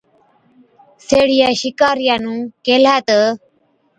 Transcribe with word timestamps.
سيهڙِيئَي 1.07 1.51
شِڪارِيئا 1.61 2.15
نُون 2.23 2.39
ڪيهلَي 2.65 2.95
تہ، 3.07 3.19